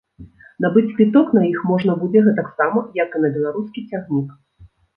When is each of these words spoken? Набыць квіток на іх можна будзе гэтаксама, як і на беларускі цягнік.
Набыць 0.63 0.89
квіток 0.93 1.27
на 1.39 1.43
іх 1.51 1.59
можна 1.73 1.97
будзе 2.01 2.25
гэтаксама, 2.29 2.85
як 3.05 3.09
і 3.19 3.23
на 3.25 3.33
беларускі 3.39 3.87
цягнік. 3.89 4.29